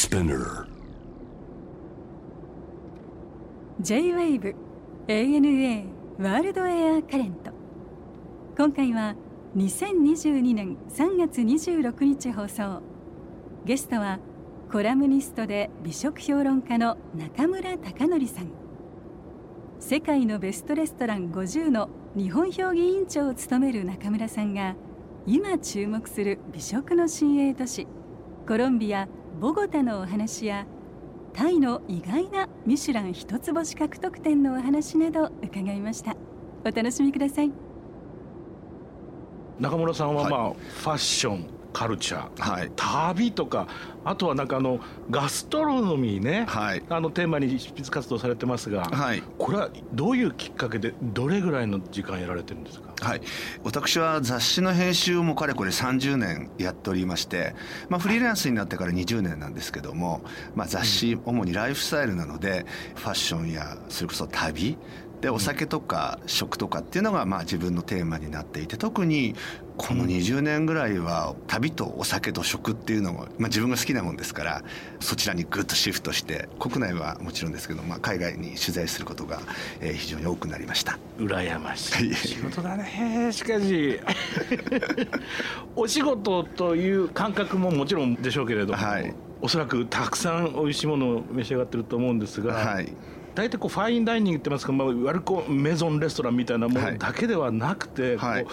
[0.00, 0.68] Spinner.
[3.80, 4.54] J-WAVE
[5.08, 5.86] ANA
[6.20, 7.50] ワールドエアカレント
[8.56, 9.16] 今回は
[9.56, 12.80] 2022年3月26日放送。
[13.64, 14.20] ゲストは
[14.70, 18.52] コラムニストで美食評論家の中村貴則さん。
[19.80, 24.76] 世界のベストレストラン50の日本評議員長を務める中村さんが
[25.26, 27.88] 今注目する美食の新鋭都市
[28.46, 29.08] コロンビア・
[29.40, 30.66] ボゴタのお話や
[31.32, 36.16] タイの意外なミシュラン一つ星獲得店のお話など伺いました。
[36.64, 37.52] お楽しみください。
[39.60, 42.72] 中村さんはまあ、はファッションカルチャー、はい。
[42.76, 43.66] 旅とか
[44.04, 46.82] あとはなんかあのガストロノミーね、はい。
[46.88, 49.22] あのテーマに執筆活動されてますが、はい。
[49.38, 52.88] これはどういうきっかけでどれぐらいの時間やられてるんですか？
[53.00, 53.20] はい、
[53.62, 57.54] 私は雑誌の編集もかれこれ30年やっておりまして、
[57.88, 60.22] まあ、フリーランスになってから20年なんですけども、
[60.56, 62.66] まあ、雑誌、主にライフスタイルなので
[62.96, 64.76] ファッションやそれこそ旅
[65.20, 69.34] でお酒とか食とかっていうのがまあ自分のテーマになっていて特に
[69.76, 74.62] この20年ぐらいは旅とお酒と食っていうのも、まあ、自分が好きなもんですから
[75.00, 79.40] そちらにグッとシフトして国内はもちろんですけど、まあ、海外に取材することが
[79.80, 80.98] えー非常に多くなりました。
[81.18, 82.14] 羨ましはいい。
[82.14, 83.30] 仕事だね。
[83.32, 84.00] しかし
[85.74, 89.12] お仕事という感覚ももちろんでしょうけれども、はい。
[89.40, 92.92] おそらくたくさん美味しいものを召し上がってると思うんですが、はい
[93.38, 98.44] 大体こうファインダイニングってますか、まあ、いわゆるこうメゾンレストランみたいなものだけではなくて、はい。
[98.44, 98.50] こ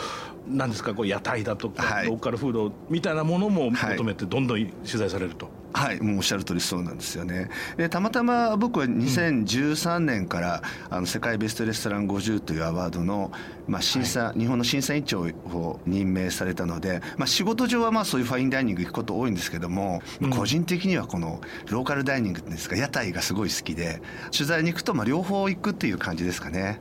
[0.48, 2.08] うなんですかこう屋台だとか、はい。
[2.08, 3.98] ローカルフードみたいなものもはい。
[3.98, 5.50] 求めてどんどん取材されると。
[5.76, 7.50] はい、もうおっしゃる通りそうなんですよね。
[7.76, 13.32] でたまたま僕は2013年から、あの世界ベストレストラン50というアワードの、
[13.68, 26.80] まあ、審査、日本の審査委員長を任命されたので、まあ、仕事上はまあそういうファインダイニング行くこと多いんですけども、うん個人的にはこのローカルダイニングですか屋台がすごい好きで取材に行くとまあ両方行くっていう感じですかね。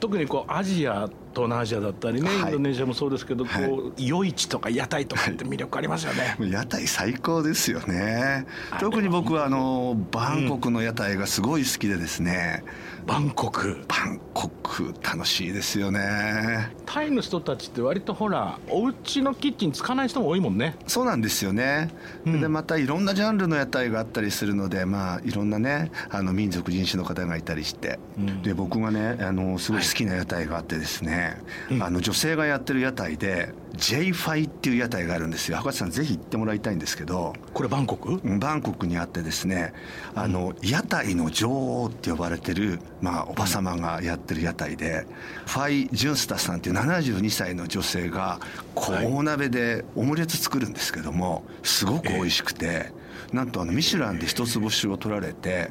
[0.00, 2.38] 特にこうアジア東南アジアだったりね、はい。
[2.38, 3.68] インドネシアもそうですけど、はい。
[3.68, 6.34] こう夜市とか屋台とかって魅力ありますよね。
[6.50, 8.46] 屋台最高ですよね。
[8.80, 12.64] 特に僕はあのバンコクの屋台がすごい好きでですね、
[13.06, 13.84] バンコク。
[13.86, 16.70] バンコク楽しいですよね。
[16.84, 20.74] タイの人たちって割とほらお家のキッチンつかない人も多いもんね。
[20.86, 21.90] そうなんですよね、
[22.24, 22.40] うん。
[22.40, 28.42] でまたいろんなジャンルの屋台があったりするのでまあいろんなねあの民族人種の方がいたりして、うん。
[28.42, 31.40] で僕がねあのすごい好きな屋台があってですね、
[31.80, 35.58] あの女性がやってる屋台で J ファイっていう屋台があるんですよ。
[35.58, 37.34] 博士さんぜひ行ってもらいたいんですけど。
[37.54, 38.20] これバンコク？
[38.38, 39.72] バンコクにあってですね
[40.14, 45.06] あの屋台の女王って呼ばれてる、まあ、おば様がやってる屋台で、
[45.46, 48.40] ファイ・ジュンスタさんっていう72歳の女性が
[48.74, 52.92] 大鍋でオムレツ作るんですけどもすごく美味しくて。
[53.32, 55.70] なんとあのミシュランで一つ星を取られて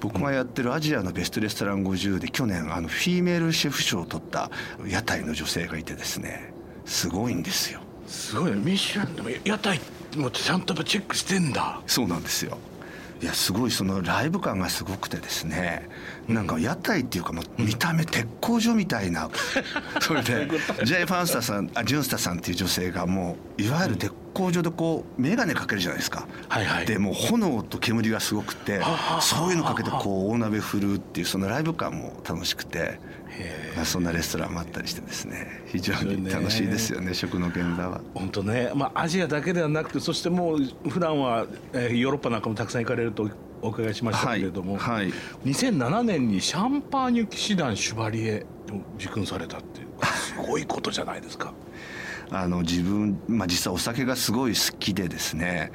[0.00, 4.50] 僕がやってるアジアのベストレストラン50で去年あのフィーメールシェフ賞を取った
[4.84, 6.52] 屋台の女性がいてですね
[6.86, 7.80] すごいんですよ。
[8.06, 8.56] すごいね。
[8.56, 9.80] ミシュランでも屋台
[10.16, 11.80] もちゃんとチェックしてんだ。
[11.86, 12.56] そうなんですよ。
[13.20, 15.88] いやすごいそのライブ感がすごくてですね。
[16.28, 19.28] なんか屋台っていうかもう見た目鉄工所みたいな。
[20.00, 20.48] それで
[20.84, 26.26] ジェイ・ファンスタさんあジュンスタさんっていう女性がもういわゆる鉄工所でこう眼鏡かけるじゃないですか。
[26.48, 26.86] はいはい。
[26.86, 33.00] でもう炎と煙がすごくてあそういうのかけてこう大鍋振るっていうそのライブ感も楽しくて
[33.74, 35.62] まあそんなレストランもあったりしてですね。
[35.66, 38.00] 非常に楽しいですよね食の現場は。
[38.14, 43.30] 本当ね、まあ、アジアだけではなくてそしてもう普段は、えーヨーロッパなんかもたくさん行かれると
[43.62, 45.12] お伺いしましたけれども、はいはい。
[45.44, 51.52] 2007年にシャンパーニュ騎士団シュバリエを受勲されたっていうすごいことじゃないですか。
[52.30, 55.72] あの自分、まあ、実はお酒がすごい好きでですね。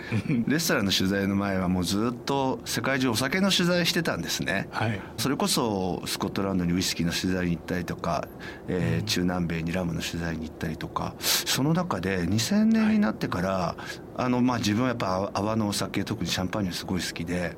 [0.48, 5.00] レストランの取材の前はもうずっと世界中お酒の取材してたんですね、はい。
[5.18, 8.28] それこそスコットランドにウイスキーの取材に行ったりとか、
[8.68, 11.16] えー中南米にラムの取材に行ったりとか。
[11.20, 13.76] その中で2000年になってから、
[14.22, 17.58] あのまあ、自分はやっぱ泡のお酒特にシャンパーニュすごい好きで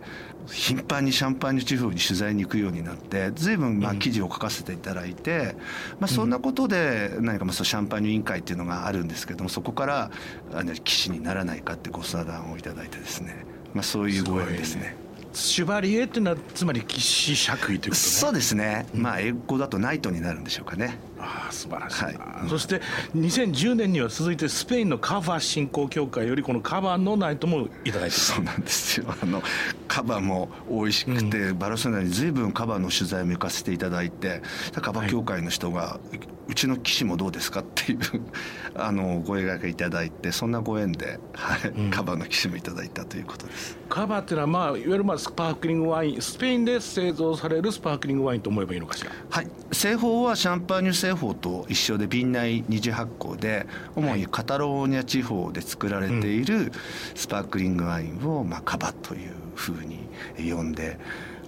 [0.50, 5.57] 頻繁にシャンパーニュ地方に取材に行くようになって随分まあ記事を書かせていただいて、
[6.00, 10.12] まあ、そんなことで何かまあそうシャンパーニュ委員会っていうのがあるんですけどもそこから
[10.54, 14.95] あの騎士にならないかってご相談をいただいてですね、まあ、そういうご縁ですね。
[15.33, 17.95] シュバリエっていうのはつまり騎士爵位ということね。
[17.95, 22.81] そうですね、まあ英語だとナイトになるんでしょうかねああ素晴らしい、はい、そして
[23.16, 29.06] 2010年には続いてスペインのカバ振興協会よりこのカバのナイトもいただいてそうなんですよ。
[29.22, 29.42] あの
[29.88, 34.42] カバも美味しくて、うん、バルセロナに随分カバの取材も行かせていただいて
[34.81, 38.00] カバ協会の人が、はい、うちの騎士もどうですかっていう
[38.76, 43.78] あのご依頼いただいてそんなご縁で、はい、うん、カバの騎士もいただいたということです。
[43.88, 49.12] カバっていうのは、まあ、いわゆるまあスパークリングワインスペインで製造されるスパークリングワインと思えばいいのかしら？
[49.30, 49.48] はい。
[49.72, 56.71] 製法はシャンパーニュ製法と一緒で瓶内二次発酵で主にカタローニャ地方で作られている
[57.15, 60.00] スパークリングワインを、まあ、カバというふうに
[60.38, 60.98] 呼んで。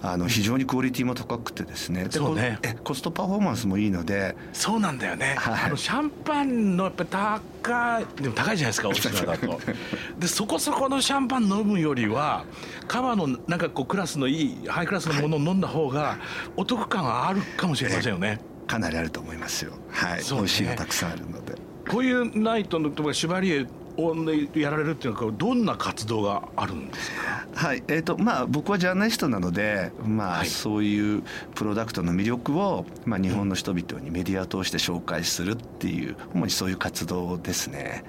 [0.02, 2.06] あの非常にクオリティも高くてですね。
[2.10, 2.58] そうね。
[2.84, 4.36] コストパフォーマンスもいいので。
[4.52, 7.40] そうなんだよね、はい、あのシャンパンのやっぱ
[7.70, 9.60] 高いでも高いじゃないですか オスナだと。
[10.18, 12.44] でそこそこのシャンパン飲むよりは
[12.86, 16.18] カバのなんかこうクラスのいいハイクラスのものを飲んだ方が
[16.56, 19.72] お得感はあるかもしれませんよね、かなりあると思いますよ。
[19.90, 21.54] はい、ね、美味しいのたくさんあるので。
[21.88, 23.66] こういうナイトのとかシュバリエ
[23.96, 24.14] を
[24.58, 27.46] やられるっていうのはどんな活動があるんですか？
[27.54, 27.82] はい。
[27.88, 31.22] えーとまあ、僕はジャーナリストなので、まあ、はい、そういう
[31.54, 38.04] プロダクトの魅力を、まあ、日本の人々にメディアを通して紹介するっていう、主にそういう活動ですね。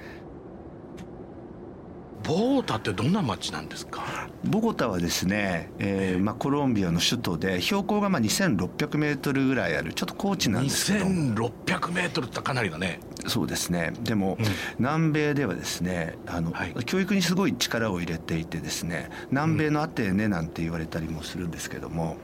[2.23, 4.29] ボゴタってどんな街なんですか？
[4.43, 11.05] ボゴタはですね、えーまあ、コロンビアの首都で標高がまあ2600メートルぐらいあるちょっと高地なんですけど。
[11.05, 12.99] 2600メートルってかなりだね。
[13.27, 13.93] そうですね。
[14.01, 14.45] でも、うん、
[14.79, 22.17] 南米ではですねあの、はい、教育にすごい力を入れていてですね南米のアテネなんて言われたりもするんですけども、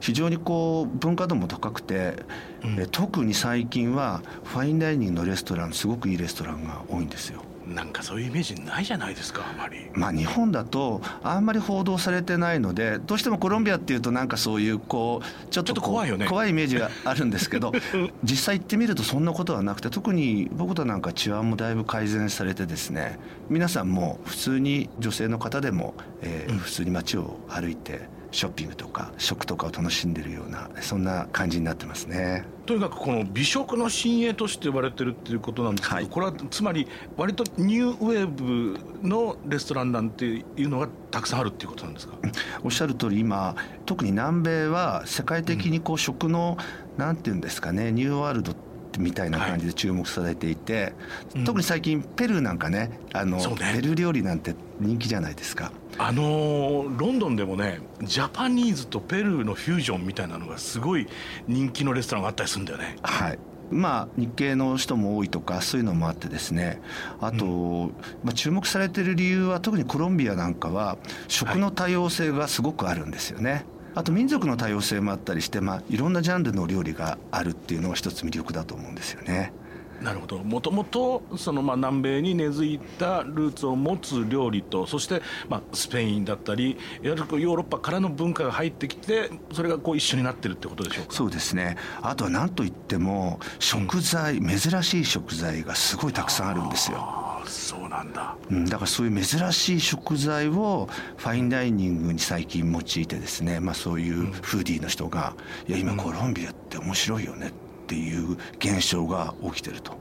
[0.00, 2.22] 非常にこう文化度も高くて、
[2.62, 7.42] うん、特に最近はファインダイニングのレストランすごくいいレストランが多いんですよ。
[7.74, 9.90] なんかそういうイメージないじゃないですかあまり。
[9.92, 16.26] まあ日本だとあんまり報道されてないのでどうしてもコロンビアっていうとなんかそういうこうちょっと怖いよね。
[16.26, 17.72] 怖いイメージがあるんですけど
[18.24, 23.18] 実際行ってみるとそんなことはなくて特に僕となんか治安もだいぶ改善されてですね
[23.48, 32.44] 皆さんも普通に女性の方でも、えー、普通に街を歩いてショッピングとか食とかを楽しんでるようなそんな感じになってますね。
[32.66, 36.86] とにかくこの美食の新鋭として呼ばれてるっていうことなんですけど、はい、これはつまり
[37.16, 42.18] 割とニューウェーブのレストランなんていうのがたくさんあるっていうことなんですか？
[42.62, 46.58] おっしゃる通り今特に南米は世界的にこう食の、
[46.92, 48.54] うん、なんていうんですかねニューワールド
[48.98, 50.92] みたいな感じで注目されていて、
[51.34, 53.44] はい、特に最近ペルーなんかねあの、ね、
[53.74, 55.72] ペルー料理なんて人気じゃないですか。
[56.00, 61.08] あのー、ロンドンでもねジャパニーズとペルーのフュージョンみたいなのがすごい
[61.48, 62.96] 人気のレストランがあったりするんだよね。
[63.02, 63.38] はい
[63.70, 66.80] まあ、日系の人も多いとかそういうのもあってですね
[67.20, 67.88] あと、うん、
[68.24, 70.96] まあ、注目されている理由は特にコロンビアなんかは
[71.26, 73.50] 食の多様性がすごくあるんですよね。
[73.50, 73.64] はい
[73.98, 79.52] あと民族の多様性もあったりして、まあ、いろんなジャンルの料理があるっていうのが一つ魅力だと思うんですよね。
[80.00, 91.12] なるほどもともとそのまあ南米に根付いたルーツを持つ料理とそしてまあスペインだったりヨーロッパからの文化が入ってきてそれがこう一緒になってるってことでしょうか？
[91.12, 97.27] そうですねあとは何といっても食材、うん、珍しい食材がすごいたくさんあるんですよ。
[97.48, 105.34] そうなんだ、うん、だからそういう珍しい食材をファインダイニングに最近用いてですね、まあ、そういうフーディーの人が、
[105.66, 107.52] いや今コロンビアって面白いよねっ
[107.86, 109.96] ていう現象が起きてると。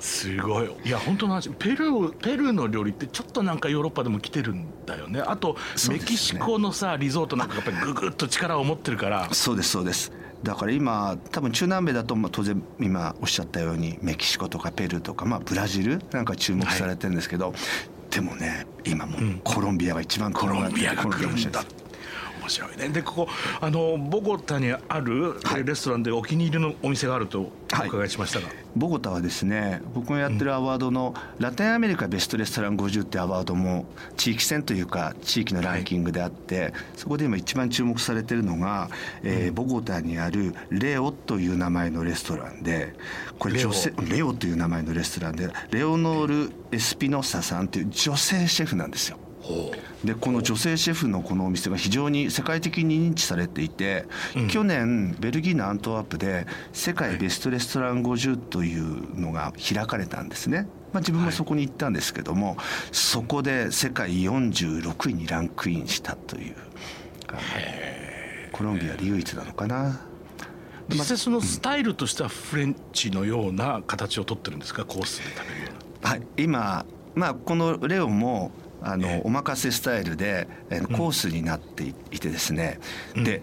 [0.00, 0.70] すごい。
[0.84, 1.50] いや本当の話。
[1.50, 5.20] ペルーペルーの料理ってちょっとなんかヨーロッパでも来てるんだよね。
[5.20, 5.56] あと、
[5.88, 9.28] ね、メキシコのさリゾートなんかやっぱりググッと力を持ってるから。
[9.32, 10.10] そうですそうです
[10.42, 21.79] だから今多分中南米だと当然今おっしゃったようにメキシコとかペルーとか、まあ、ブラジルなんか注目されてるんですけど、はい、でもね今もコロンビアが一番コロンビアが来るんだ面
[22.50, 22.88] 白いね。
[22.88, 23.28] でここ
[23.60, 38.90] あのボゴタにあるレストランでお気に入りのお店があるとお伺いしましたが、はい、ボゴタはですね僕がやってるアワードのラテンアメリカベストレストラン50ってアワードも地域戦というか地域のランキングであって、はい、そこで今一番注目されてるのが、
[39.22, 42.94] えー、ボゴタにあるレオという名前のレストランで
[43.38, 49.18] これ女性レオという名前のレストランでレオノール・エスピノッサさんという女性シェフなんですよ。
[50.04, 54.06] でこの女性シェフのこのお店が非常に世界的に認知されていて、
[54.36, 60.68] うん、去年ベルギーのアントワープで世界ベストレストラン50というのが開かれたんですね。
[60.92, 62.56] まあ、自分もそこに行ったんですけども、はい、
[62.92, 66.56] そこで世界46位にランクインしたという
[68.52, 70.00] コロンビアで唯一なのかな。
[70.88, 74.84] 実際そのスタイルとしてはフレンチのような形をとってるんですか？
[74.84, 75.68] コースで食べるよ
[76.00, 76.10] うな。
[76.10, 78.52] はい、今まあ、このレオも
[78.82, 80.48] あのお任せスタイルで
[80.96, 82.78] コースになっていてですね、
[83.14, 83.42] で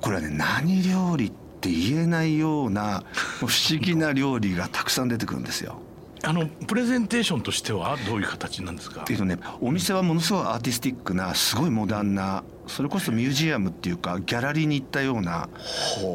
[0.00, 3.02] これはね何料理ってって言えないような
[3.40, 5.80] 不思議な料理がたくさん出てくるんですよ。
[6.22, 9.06] あのプレゼンテーションとしてはどういう形なんですか？
[9.08, 15.48] えっとねお店はものすごいアーティスティックなすごいモダンなそれこそミュージアムっていうかギャラリーに行ったような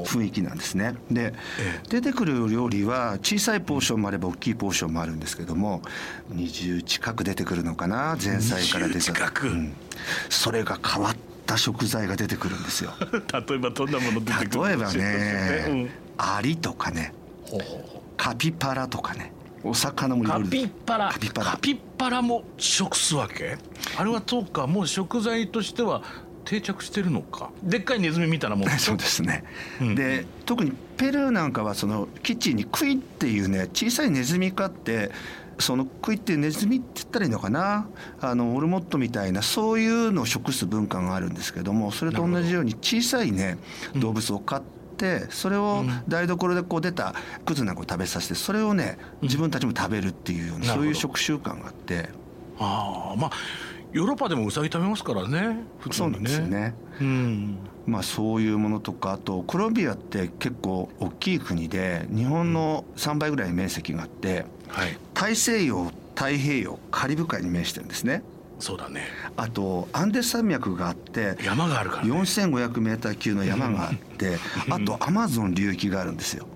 [0.05, 0.95] 雰囲気なんですね。
[1.09, 1.33] で、
[1.89, 5.81] 出てくる料理は小さいポーションもあれば大きいポーションもあるんですけども
[6.33, 9.73] 20近く出てくるのかな前菜から出て近く、うん、
[10.29, 11.15] それが変わっ
[11.45, 12.91] た食材が出てくるんですよ。
[13.47, 17.13] 例えばどんなもの出てくる例えばね、うん、アリとかね
[18.17, 21.11] カピパラとかねお魚もカピッパラ。
[21.11, 23.57] カピパラも食すわけ？
[23.97, 26.01] あれはそうかもう食材としては
[26.45, 27.49] 定着してるのか。
[27.63, 29.43] でっかいネズミみたいなもん そうですね、
[29.79, 35.11] うん、で特にペルーなんかはそのキッチンにクイっていうね小さいネズミ飼って
[35.59, 37.87] そのクイっていうネズミって言ったらいいのかな。
[38.19, 43.57] あのオルモットみたいなそういうのを食す文化があるんですけどもそれと同じように小さいね
[43.95, 52.09] 動物を飼っててそれを台所でこう出たくずなんかを食べさせてそれをね自分たちも食べるっていうような、そういう食習慣があって。
[52.59, 53.31] ああまあ
[53.93, 56.15] ヨーロッパでもウサギ食べますからね普通にね。
[56.15, 68.23] そうですね、うん、まあそういうものとかあとコロンビアって結構大きい国で日本の3倍ぐらい面積があって、はい、大西洋太平洋カリブ海に面してるんですね
[68.61, 69.07] そうだね。
[69.35, 74.37] あとアンデス山脈があって山があるから、ね、4500メーター級の山があって、
[74.69, 76.47] あとアマゾン流域があるんですよ、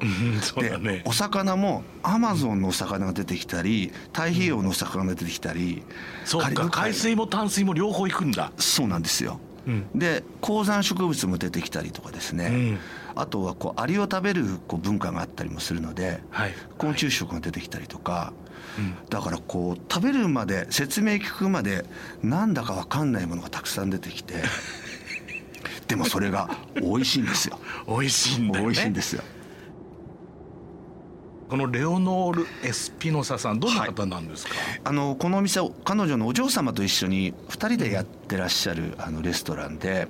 [0.57, 5.83] で、ね、お魚もアマゾンのお魚が出てきたり太平洋のお魚が出てきたり、
[6.23, 8.51] そうか海水も淡水も両方行くんだ。
[8.57, 12.79] そうなんですよ、うん、で高山植物も出てきたりとかですね、うん
[13.15, 18.33] あとはこうアリを食べるこう文化があったりもするので、はい、昆虫食が出てきたりとか、
[19.09, 21.85] だからこう食べるまで説明聞くまで
[22.21, 24.35] なんだか分かんないものがたくさん出てきて
[25.87, 27.59] でもそれが美味しいんですよ。
[27.87, 29.23] 美味しいんだよ、ね、美味しいんですよ
[31.49, 40.07] このレオノール・エスピノサさんどんな方なんですか、はい、あのこのお店を彼女のお嬢様と一緒に2人でやってらっしゃるあのレストランで。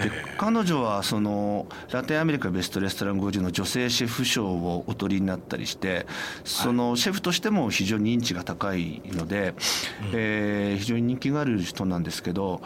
[0.00, 6.06] で彼女はそのラテンアメリカベストレストラン50の女性シェフ賞をお取りになったりして
[6.44, 9.54] そのシェフとしても非常に認知が高いので、
[10.14, 12.62] えー、非常に人気がある人なんですけど。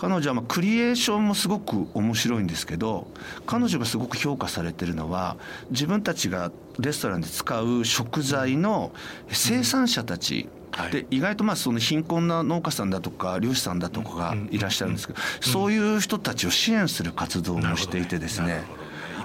[0.00, 3.08] 彼女はまあクリエーションもすごく面白いんですけど
[3.46, 5.36] 彼女がすごく評価されてるのは
[5.72, 8.92] 自分たちがレストランで使う食材の
[9.28, 10.48] 生産者たち、
[10.92, 18.62] で意外とまあその貧困な農家さんだとか漁師さんだとかがいらっしゃるんですけど、そういう人たちを支援する活動もしていてですね。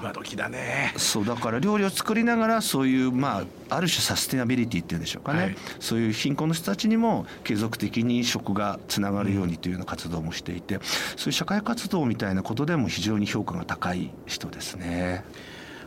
[0.03, 0.93] 今時だね。
[0.97, 10.81] そうだから料理を作りながらそういうまあある種サステナビリティっていうんでしょうかね、はい、そういう貧困の人たちにも継続的に食がつながるようにというような活動もしていて、
[11.15, 15.23] そういう社会活動みたいなことでも非常に評価が高い人ですね。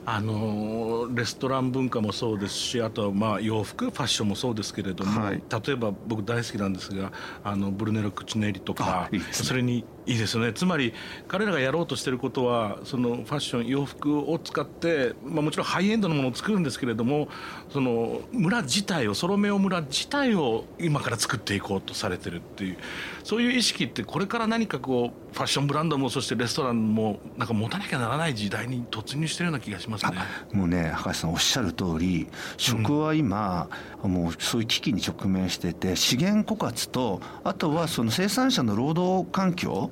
[0.09, 7.11] あのレストラン文化もそうですしあとはまあ洋服ファッションもそうですけれども、はい、例えば僕大好きなんですが
[7.43, 10.53] あのブルネロ・クチネリとか、ね、それにいいですよね。
[10.53, 10.95] つまり
[11.27, 17.29] 彼らがやろうとしてることはそのファッション洋服を使って、まあ、もちろんハイエンドのものを作るんですけれども
[17.71, 22.77] その村自体をソロメオ村自体を今から作っていこうとされてるっていう
[23.25, 30.13] そういう意識ってこれから何かこうファッションブランドもそしてレストランもなんか持たなきゃならない時代に突入してるような気がしますね。
[30.55, 32.27] もうね博士さんおっしゃる通り
[32.57, 33.69] 食は今、
[34.03, 39.91] うん、もうそういう危機に直面してて資源枯渇とあとはその生産者の労働環境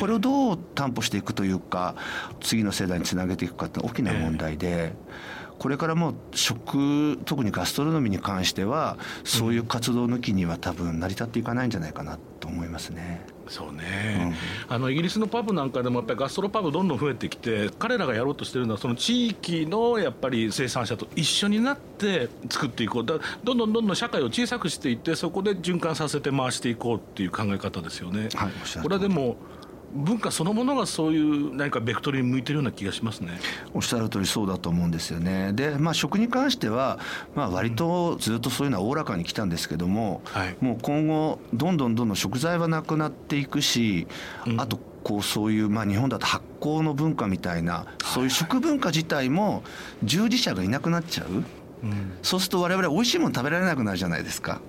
[0.00, 1.94] これをどう担保していくというか
[2.40, 4.94] 次の世代につなげていくかって大きな問題で。
[5.58, 12.16] これからも食特にガストロノミーに関してはそういう活動抜きには多分成り立っていかないんじゃないかな
[12.48, 13.20] と思いますね。
[13.46, 14.34] そうね、
[14.68, 28.28] うん、あのイギリスのパブなんかでもやっぱりガストロパブどんどん増えてきて彼らがやろうとしてるのはその地域のやっぱり生産者と一緒になって作っていこうだどんどんどんどん社会を小さくしていってそこで循環させて回していこうっていう考え方ですよね。
[28.34, 29.36] はい、これはでも
[29.94, 33.40] 文化そのものがそういう何かベクトルに向いてるような気がしますね。
[33.74, 35.52] おっしゃる通りそうだと思うんですよね。
[35.52, 36.98] で、まあ、食に関しては、
[37.34, 44.06] まあ、割とずっとそういうのはおおらかに来たんですけども、はい、もう今後どんどんどんどん食材はなくなっていくし、
[44.46, 49.62] うん、あとこうそういう、まあ、日本だと発酵の文化みたいなそういう食文化自体も
[50.02, 51.28] 従事者がいなくなっちゃう、
[51.84, 54.60] うん、そうすると我々美味しいもの食べられなくなるじゃないですか。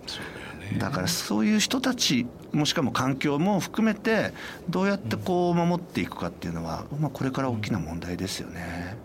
[0.77, 4.33] だからそういう人たちもしかも環境も含めて
[4.69, 8.97] どうやってこう守っていくかっていうのは、まあ、これから大きな問題ですよね。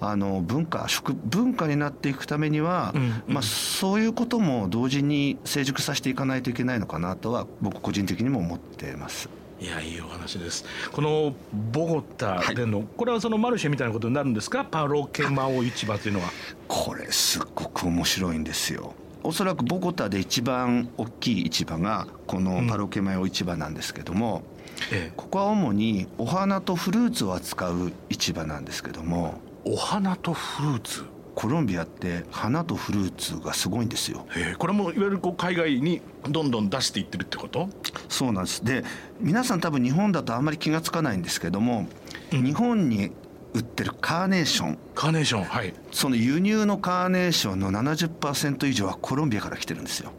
[0.00, 9.28] あの文化食文化になっていくためには、うんうん、まあ、そういうことも同時に成熟させていかないといけないのかなとは僕個人的にも思っています。
[9.60, 10.64] いやいいお話です。
[10.90, 11.36] この
[11.72, 14.64] ボゴタでの、はい、これはそのマルシェみたいなことになるんですか？
[14.64, 16.30] パロケマオ市場というのは。
[16.66, 31.04] これすっごく面白いんですよおそらくボゴタで一番大きい市場がこのパロケマオ市場なんですけども、うんええ、ここは主にお花とフルーツを扱う市場なんですけどもお花とフルーツ？
[31.34, 34.26] コロンビアって花とフルーツがすごいんですよ。
[34.58, 37.70] これもいわゆるこう海外にどんどん出していってるってこと？
[38.10, 38.62] そうなんです。
[38.64, 38.84] で
[39.18, 41.86] 皆さん多分日本だとあんまり気が付かないんですけども、
[42.32, 43.12] うん、日本に
[43.54, 44.78] 売ってるカーネーション。
[44.94, 45.74] カーネーションはい。
[45.90, 50.12] その輸入のカーネーションの70%以上はコロンビアから来てるんですよ。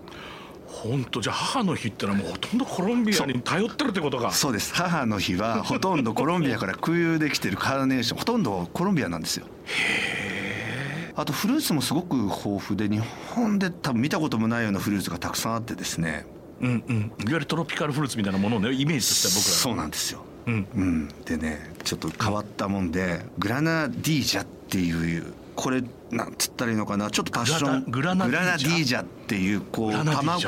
[0.68, 4.32] 本当じゃあ母の日ってのはもうほとんどコロンビアに頼ってるってことか。
[4.32, 4.74] そうです。
[4.74, 8.20] 母の日はほとんどコロンビアから空輸できてるカーネーション。
[8.20, 9.46] ほとんどコロンビアなんですよ。
[9.66, 11.14] へえ。
[11.16, 13.00] あとフルーツもすごく豊富で日
[13.34, 16.26] 本で多分見たこともないようなフルーツがたくさんあってですね。
[16.60, 16.98] うんうん。
[16.98, 19.52] いわゆるトロピカルフルーツみたいなものをねイメージとしては僕ら。
[19.52, 27.12] そうなんですようん、うん、でねちょっと変わったもんでグラナディージャっていうこれなんつったらいいのかな？
[27.12, 27.92] ちょっとパッション。
[27.92, 29.04] グラナディージャ。
[29.04, 30.42] っていうこう卵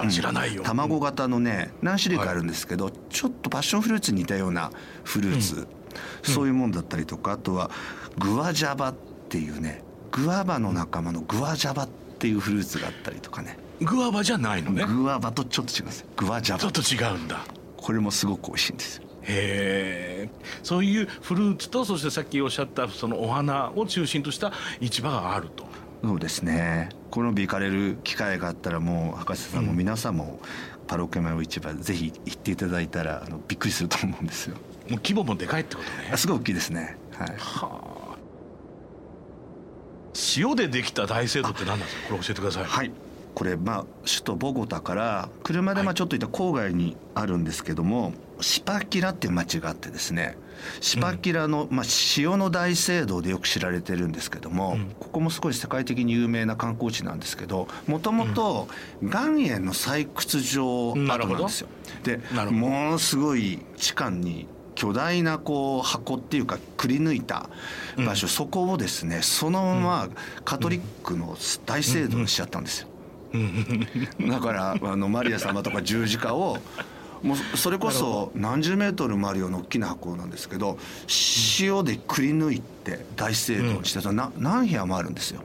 [0.64, 4.72] 卵型のね何種類かあるんですけど、はい、ちょっとパッションフルーツに似たような
[5.04, 5.68] フルーツ、うん、
[6.24, 7.72] そういうもんだったりとかあとは
[8.20, 8.96] グアジャバっ
[9.30, 13.58] ていうねグアバの仲間のグアジャバっていうフルーツがあったりとかね。
[13.82, 14.86] グアバじゃないのね。
[14.86, 16.60] グアバとちょっと違うんですグアジャバ。
[16.60, 17.44] ちょっと違うんだ。
[17.78, 20.30] これもすごく美味しいんですよへえ
[20.64, 25.66] そういうフルーツとそしてさっきおっしゃったそのお花を中心とした市場があると。
[26.04, 26.90] そうですね。
[27.10, 30.40] コロンビ行かれる機会があったらもう博士さんも皆さんも、
[30.86, 34.56] パロケマヨ市場ぜひ行っていただいたらあのびっくりすると思うんですよ。
[34.56, 36.16] もう規模もでかいってことね。
[36.16, 36.98] すごい大きいですね。
[37.18, 37.36] はい。
[37.40, 37.82] は
[38.14, 38.18] あ。
[40.38, 42.08] 塩でできた大聖堂って何なんですか？
[42.10, 42.66] これ教えてください。
[42.66, 42.92] はい。
[43.34, 50.38] これまあ首都ボゴタから車でまあちょっといった郊外にあるんですけども、シパキラっていう町があってですね
[50.82, 51.86] シパキラの、まあ、
[52.18, 58.68] 塩の大聖堂でよく知られてるんですけども、ここも少し世界的に有名な観光地なんですけどもともと
[59.04, 61.68] 岩塩の採掘場跡なんですよ。
[62.04, 62.20] で
[62.52, 67.50] ものすごい地下に巨大なこう箱っていうかくり抜いた
[67.98, 70.10] 場所、そこをですねそのまま
[70.44, 72.88] カトリックの大聖堂にしちゃったんですよ。
[74.30, 76.58] だからあのマリア様とか十字架を
[77.26, 80.78] もうそれこそ何十メートルもあるような大きな箱なんですけど
[81.60, 85.42] 塩でくり抜いて大聖堂にしてたな何部屋もあるんですよ。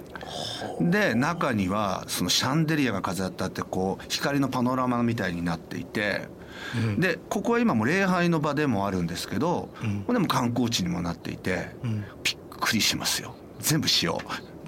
[0.80, 6.28] で中にはそのシャンデリアが飾ってあってこう光のパノラマみたいになっていて。
[6.98, 13.34] でここは今も礼拝の場でもあるんですけど、うん、でも観光地にもなっていて、うん、びっくりしますよ。
[13.58, 14.12] 全部塩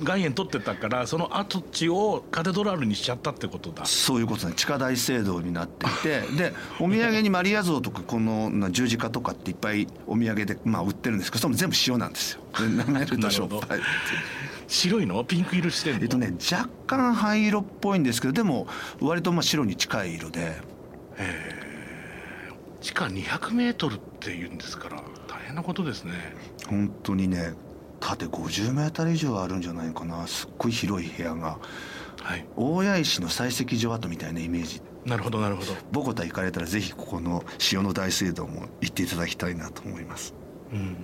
[0.03, 3.85] 岩塩取ってたからその跡地をカテドラルにしちゃったってことだ。
[3.87, 4.55] そういうことね。
[4.55, 12.41] 地下大聖堂になっていて でお土産にマリア像とかこの十字架とかっていっぱいお土産で、まあ、売ってるんですけどそれも全部塩なんですよ。
[12.59, 13.81] 流れるとしょっぱい
[14.69, 15.23] 白いの？
[15.25, 16.03] ピンク色してんの？
[16.03, 18.67] えっとね若干灰色っぽいんですけどでも
[19.01, 20.41] 割とまあ白に近い色で。
[20.41, 20.53] へ
[21.19, 21.73] え。
[22.81, 24.97] 地下200メートルっていうんですから
[25.29, 26.13] 大変なことですね。
[26.69, 27.55] 本当にね
[28.03, 30.27] 縦50メートル以上あるんじゃないかな。
[30.27, 31.59] すっごい広い部屋が、
[32.21, 34.83] はい、大谷石の採石場跡みたいなイメージ。
[35.07, 35.73] なるほどなるほど。
[35.91, 40.35] ボゴタ行かれたらぜひここの塩の大聖堂も行っていただきたいなと思います。
[40.73, 40.97] うん、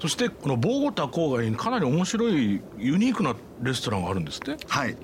[0.00, 4.56] そしてこのボゴタ郊外にかなり面白いユニークなレストランがあるんですって？
[4.66, 4.96] はい。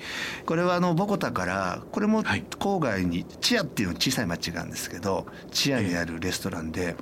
[0.47, 6.97] これはあのボゴタからこれも郊外にチアっていう小さい町があるんですけどチアにあるレストランで、え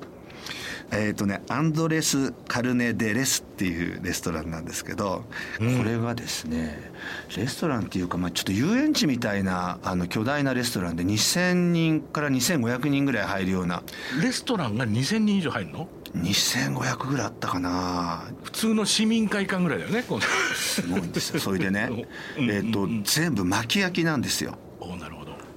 [0.90, 5.24] っ、ー、とねアンドレス・カルネ・デ・レスっていうレストランなんですけど、
[5.59, 6.79] これがですね
[7.37, 13.83] レストランっていうか、まあ、ちょっと遊園地みたいなあの巨大なレストランで2,000人から2,500人ぐらい入るような。
[14.22, 18.24] レストランが2,000人以上入るの？2500ぐらいあったかな。
[18.42, 20.03] 普通の市民会館ぐらいだよね
[20.55, 22.07] すごいんですよそれでね
[22.38, 24.57] えっと全部巻き焼きなんですよ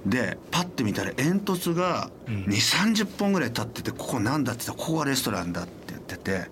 [0.06, 6.46] でパッて見たら煙突が2 3 0本ぐらい立っててここなんだって言ったらここがレストランだって言ってて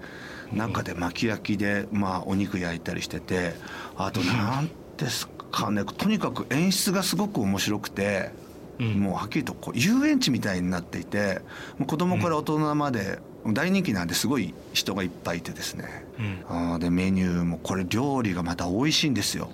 [0.53, 3.55] 中で巻き焼きでまあお肉焼いたりしてて
[3.97, 8.31] あと何ですかねとにかく演出がすごく面白くて、
[8.79, 11.41] もうはっきりとこう遊園地みたいになっていて
[11.87, 19.51] 子供から大人まで大人気なんですごい人がいっぱいいてですね、うん、あでメニューもこれ料理がまた美味しいんですよ。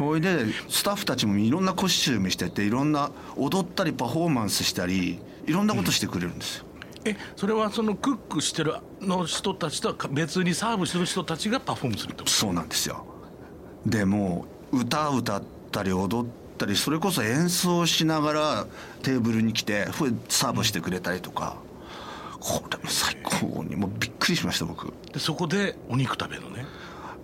[0.00, 6.64] これでスタッフたちもいろんなコスチュームしてていろんな踊ったりパフォーマンスしたりいろんなことしてくれるんですよ。
[7.04, 12.30] うん、えそれはそのクックしてるの人たちとは別にサーブする人たちがパフォームするってこと？
[12.30, 13.04] そうなんですよ。
[13.84, 18.66] でも歌歌ったり踊ったりそれこそ演奏しながら
[19.02, 19.86] テーブルに来て
[20.30, 21.56] サーブしてくれたりとか。
[22.42, 26.64] これも最高にもうびっくりしました僕でそこでお肉食べるのね、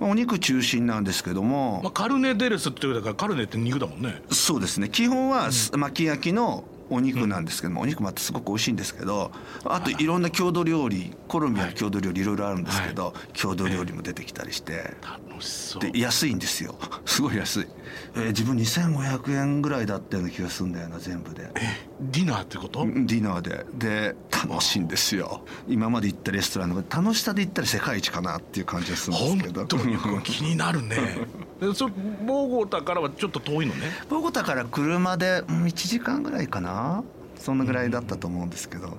[0.01, 4.23] まあお肉中心なんですけども、まあ、カルネデレスって言うだからカルネって肉だもんね。
[4.31, 4.89] そうですね。
[4.89, 9.33] 基本は巻き焼きのお肉なんですけども、お肉またすごく美味しいんですけど
[9.65, 14.95] あといろんな郷土料理コロンビアの郷土料理いろいろあるんですけど、郷土料理も出てきたりして。
[15.03, 15.83] 楽しそう。
[15.83, 16.77] で安いんですよ。
[17.05, 17.67] すごい安い、
[18.15, 21.51] えー自分2500円ぐらいだったような気がするんだよな全部で
[21.99, 23.65] ディナーってこと、ディナーで。
[23.75, 25.47] で楽しいんですよ。
[25.67, 29.65] 今まで行ったレストランの楽しさで言ったら世界一かなっていう感じがするん本ですけど。
[29.67, 29.77] 当？
[29.79, 30.97] に気になるね。
[31.61, 33.91] でそボーゴタからはちょっと遠いのね。
[34.11, 37.03] ボゴタから車でうん1時間ぐらいかな。
[37.39, 38.97] そんなぐらいだったと思うんですけど。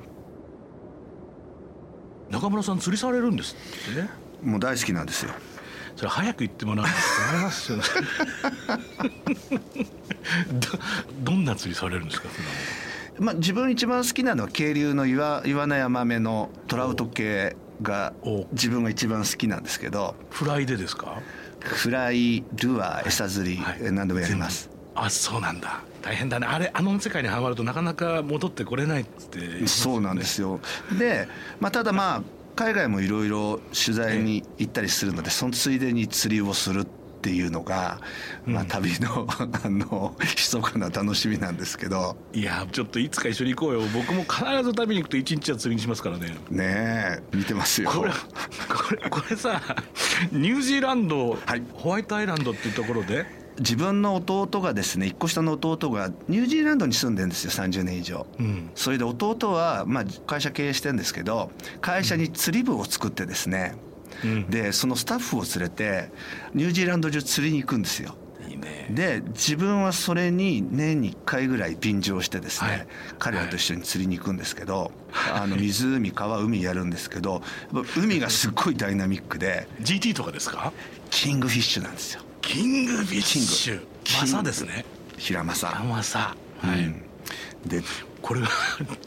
[2.31, 3.55] 中村さん釣りされるんです
[3.91, 4.09] ってね。
[4.43, 5.31] もう大好きなんですよ。
[5.95, 6.91] それ早く言ってもらうと
[7.31, 7.83] 困りますよね
[11.23, 12.29] どどんな釣りされるんですか？
[12.29, 12.45] 普段
[13.19, 18.47] まあ自分一番好きなのは渓流の岩岩ナヤマメのトラウト系がお。
[18.51, 20.15] 自分が一番好きなんですけど。
[20.29, 21.21] フライでですか？
[21.59, 23.79] フライルアー餌釣り、はい。
[23.81, 24.69] え何でもやります。
[24.95, 25.81] あそうなんだ。
[26.01, 26.47] 大変だね。
[26.47, 29.67] あれあの世界にはまるとなかなか戻ってこれないって。
[29.67, 30.59] そうなんですよ。
[30.97, 31.27] で、
[31.59, 32.21] まあ、ただまあ
[32.55, 36.87] 海外もいろいろ取材に行ったりするのでそのついでに釣りをするっ
[37.27, 37.99] ていうのが、
[38.45, 42.15] まあ、旅の あの密かな楽しみなんですけど。
[42.31, 43.81] いやちょっといつか一緒に行こうよ。
[43.93, 46.37] 僕も必ず旅に行くと一日は釣りにしますからね。
[46.49, 47.89] ねえ見てますよ。
[47.89, 49.61] これこれこれさ
[50.31, 51.63] ニュージーランド、はい。
[51.73, 53.25] ホワイトアイランドっていうところで？
[53.59, 58.25] 自分の弟がですね1個下の弟がニュージーランドに住んでるんですよ30年以上。
[58.39, 58.69] うん。
[58.73, 63.86] それで弟は、まあ、会社経営してるんですけど会社に釣り部を作ってですね、うん
[64.49, 66.09] でそのスタッフを連れて
[66.53, 68.15] ニュージーランド中釣りに行くんですよ。
[68.49, 68.87] いいね。
[68.89, 72.87] で自分はそれに年に1回ぐらい便乗してですね、はい。
[73.19, 74.91] 彼らと一緒に釣りに行くんですけど、
[75.33, 77.41] あの湖川海やるんですけど
[77.97, 80.71] 海がすっごいダイナミックで GT とかですか？
[81.09, 82.21] キングフィッシュなんですよ。
[82.41, 83.85] キングフィッシュ。
[84.21, 84.85] マサですね。
[85.17, 86.35] 平正、マサ。
[86.59, 87.01] はい、うん。
[87.65, 87.83] で
[88.21, 88.47] これは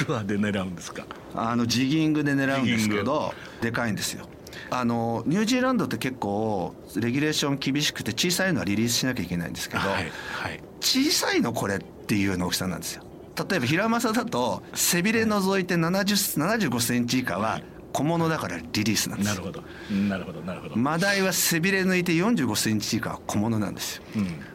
[0.07, 1.07] ルアーで狙うんですか？
[1.35, 4.27] あのジギングで狙うんですけジどでかいんですよ
[4.71, 10.61] あのニュージーランドって結構レギュレーション厳しくて小さいのはリリースしなきゃいけないんですけど、はいはい。
[10.81, 13.05] 小さいのこれっていうような大きさなんですよ。
[13.49, 17.61] 例えば平正だと背びれ除いて70 75センチ以下は
[17.93, 19.35] 小物だからリリースなんですよ。
[19.35, 19.63] なるほど。
[20.09, 24.03] なるほどなるほど、マダイは背びれ抜いて45センチ以下は小物なんですよ。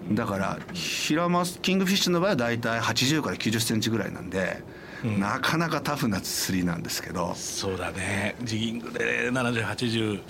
[0.08, 0.16] うん。
[0.16, 4.64] だから平正キングフィッシュの場合は大体80から90センチぐらいなんで、
[5.04, 5.20] うん。
[5.20, 7.34] なかなかタフな釣りなんですけど。
[7.36, 8.36] そうだね。
[8.44, 10.22] ジギングで7080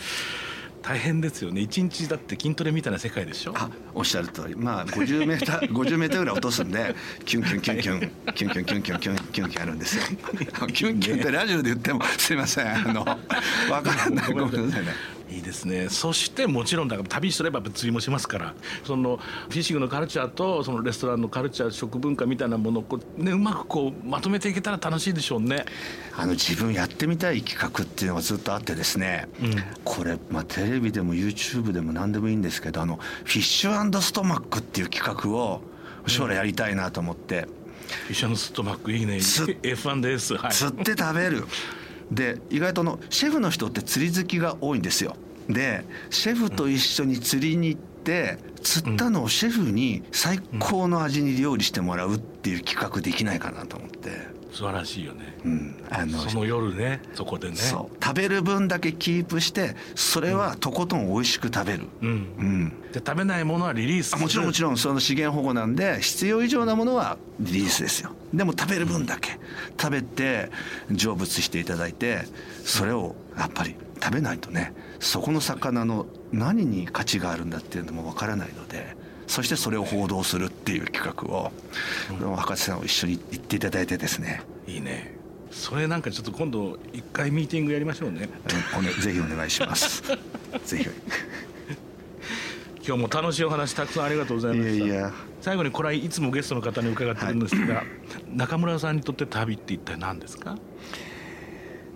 [0.88, 1.62] 大変ですよね。
[1.62, 3.54] 一日だって筋トレみたいな世界でしょ？
[3.58, 4.56] あおっしゃる通り。
[4.56, 6.96] まあ50メーター 50メーターぐらい落とすんで
[7.26, 10.04] キュンキュンキュンキュンキュンキュンキュンキュンキュンキュンキュンあるんですよ
[10.68, 13.18] キュンキュンってラジオで言ってもすいませんあのわ
[13.82, 14.94] からないごめんなさいね
[15.30, 15.90] いいですね。
[15.90, 18.54] そしてもちろんだから旅すれば釣りもしますから。
[18.84, 25.66] そのフィッシングのカルチャーとそのレストランのカルチャー食文化みたいなものをこう、ね、うまくこうまとめていけたら楽しいでしょうね。
[26.16, 29.56] あの自分やってみたい企画っていうのがずっとあってですね、うん。
[29.84, 35.62] これ、まあ、テレビでも YouTube でも何でもいいんですけどあの fish stomach っていう企画を
[36.08, 37.48] 将来やりたいなと思って、
[37.88, 39.20] フィッシャーのストマックいいね。
[39.20, 40.36] つ F1 です。
[40.36, 40.52] はい。
[40.52, 41.46] 釣って食べる
[42.12, 45.16] で意外とのシェフの人って釣り好きが多いんですよ。
[45.50, 55.38] でシェフと一緒に釣りに行って釣ったのをシェフに最高の味に料理してもらうっていう企画できないかなと思って、素晴らしいよね。
[55.44, 57.58] うん、あのその夜ねそこでね。
[57.58, 62.10] 食べる分だけキープしてそれはとことん美味しく食べる、うん。
[62.10, 62.70] うん。
[62.94, 68.12] で食べないものはリリースあもちろんもちろんその資源保護なんで必要以上なものはリリースですよ。
[68.34, 69.38] でも食べる分だけ。
[69.78, 70.50] 食べて
[70.90, 72.24] 成仏していただいて
[72.64, 78.96] それをやっぱり食べないとねそこの魚の何に価値があるんだっていうのもわからないので
[79.28, 81.52] そしてそれを報道するっていう企画を、
[82.36, 84.42] 博士さんを一緒に行っていただいてですね。
[84.68, 85.16] いいね。
[85.52, 88.30] それなんかちょっと今度一回ミーティングやりましょうね。
[88.78, 90.04] おねぜひお願いします。
[90.66, 90.90] ぜひ。
[92.88, 94.86] 今日も楽しいお話たくさんありがとうございいました。
[94.86, 97.84] やいや最後にこれはいつもゲストの方に伺ってるんですが、
[98.34, 100.58] 中村さんにとって旅って一体何ですか？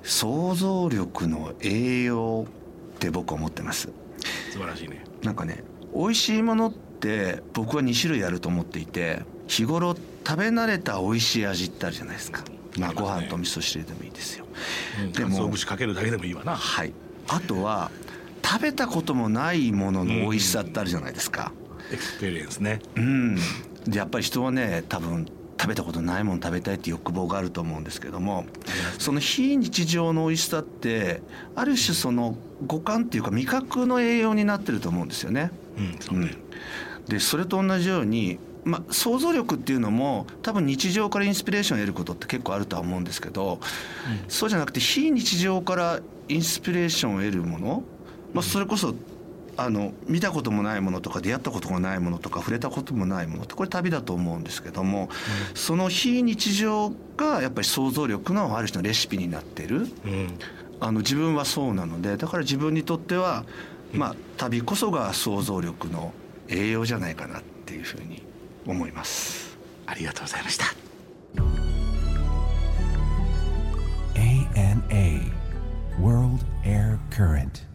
[0.04, 2.48] 想像力の栄養
[2.96, 3.90] って僕は思ってます。
[4.52, 5.04] 素晴らしいね。
[5.22, 5.64] なんかね
[5.94, 6.89] 美味しいものって
[7.54, 9.96] 僕は2種類あると思っていて日頃
[10.28, 12.44] 食べ慣れた美味しい味ってあるじゃないですか。
[12.78, 14.46] まあご飯と味噌汁でもいいですよ。
[15.14, 16.56] ででもも節かけるだけでもいいわな。
[16.56, 16.94] はい。
[17.28, 17.92] あとは
[18.46, 21.52] 食べたこともないものの美味しさってあるじゃないですか。
[21.92, 22.82] experience ね。
[22.96, 23.36] うん。
[23.88, 25.26] でやっぱり人はね多分
[25.60, 28.46] 食べたことないもの食べたいって欲望があると思うんですけども
[28.98, 31.22] その非日常の美味しさって
[31.54, 35.52] ある種その五感っていうか味覚の栄養になってると思うんですよね。
[35.78, 36.34] うんそうね
[37.10, 43.60] でそれと同じように、まあ、想像力っていうのも多分日常からインスピレーションを得ることって結構あるとは思うんですけど、
[44.28, 47.84] そうじゃなくて非日常からインスピレーションを得るもの、
[48.34, 48.94] まあ、それこそ
[49.58, 55.10] あの見たこともないものとか出会ったこともないものとか触れたこともないものってこれ旅だと思うんですけども、
[55.54, 59.88] その非日常がやっぱり想像力のある種のレシピになってる。
[60.06, 60.40] うん。
[60.82, 63.44] あの自分はそうなのでだから自分にとっては、
[63.92, 66.14] まあ、旅こそが想像力の
[66.50, 68.24] 栄養じゃないかなっていうふうに
[68.66, 69.58] 思います。
[69.86, 70.66] ありがとうございました。
[74.16, 75.32] ANA
[76.02, 77.69] World Air Current.